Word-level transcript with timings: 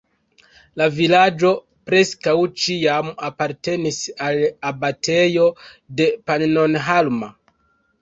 La 0.81 0.85
vilaĝo 0.95 1.51
preskaŭ 1.91 2.33
ĉiam 2.63 3.13
apartenis 3.29 4.01
al 4.31 4.43
abatejo 4.75 5.49
de 6.01 6.13
Pannonhalma. 6.29 7.35